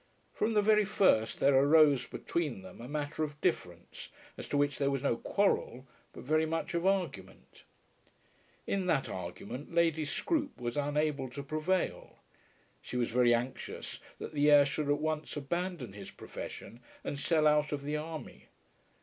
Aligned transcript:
From 0.33 0.53
the 0.55 0.63
very 0.63 0.83
first 0.83 1.39
there 1.39 1.53
arose 1.53 2.07
between 2.07 2.63
them 2.63 2.81
a 2.81 2.87
matter 2.87 3.23
of 3.23 3.39
difference, 3.39 4.09
as 4.35 4.47
to 4.47 4.57
which 4.57 4.79
there 4.79 4.89
was 4.89 5.03
no 5.03 5.15
quarrel, 5.15 5.85
but 6.11 6.23
very 6.23 6.47
much 6.47 6.73
of 6.73 6.87
argument. 6.87 7.65
In 8.65 8.87
that 8.87 9.07
argument 9.07 9.75
Lady 9.75 10.03
Scroope 10.03 10.59
was 10.59 10.75
unable 10.75 11.29
to 11.29 11.43
prevail. 11.43 12.17
She 12.81 12.97
was 12.97 13.11
very 13.11 13.35
anxious 13.35 13.99
that 14.17 14.33
the 14.33 14.49
heir 14.49 14.65
should 14.65 14.89
at 14.89 14.97
once 14.97 15.37
abandon 15.37 15.93
his 15.93 16.09
profession 16.09 16.79
and 17.03 17.19
sell 17.19 17.45
out 17.45 17.71
of 17.71 17.83
the 17.83 17.95
army. 17.95 18.47